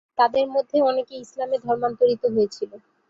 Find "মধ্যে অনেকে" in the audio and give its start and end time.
0.51-1.13